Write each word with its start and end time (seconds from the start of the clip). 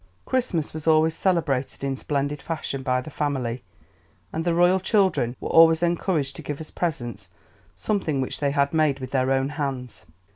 Christmas 0.25 0.73
was 0.73 0.87
always 0.87 1.13
celebrated 1.15 1.83
in 1.83 1.95
splendid 1.95 2.41
fashion 2.41 2.81
by 2.81 3.01
the 3.01 3.11
family, 3.11 3.61
and 4.33 4.43
the 4.43 4.55
royal 4.55 4.79
children 4.79 5.35
were 5.39 5.49
always 5.49 5.83
encouraged 5.83 6.35
to 6.35 6.41
give 6.41 6.59
as 6.59 6.71
presents 6.71 7.29
something 7.75 8.19
which 8.19 8.39
they 8.39 8.49
had 8.49 8.73
made 8.73 8.97
with 8.99 9.11
their 9.11 9.29
own 9.29 9.49
hands. 9.49 10.07